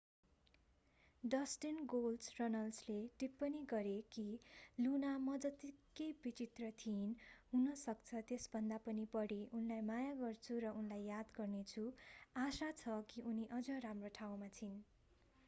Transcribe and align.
Dustin 1.23 1.81
गोल्डस्ट” 1.89 2.39
रनल्सले 2.39 2.93
टिप्पणी 3.19 3.59
गरे 3.69 3.91
कि 4.15 4.23
लुना 4.79 5.11
मजत्तिकै 5.25 6.07
विचित्र 6.23 6.69
थिइन्...हुनसक्छ 6.79 8.21
त्यसभन्दा 8.31 8.79
पनि 8.87 9.05
बढी...उनलाई 9.13 9.83
माया 9.91 10.15
गर्छु 10.23 10.57
र 10.65 10.71
उनलाई 10.79 11.05
याद 11.09 11.35
गर्नेछु...आशा 11.37 12.71
छ 12.79 12.97
कि 13.13 13.27
उनी 13.33 13.45
अझ 13.51 13.77
राम्रो 13.81 14.11
ठाउँमा 14.15 14.49
छिन्। 14.55 14.81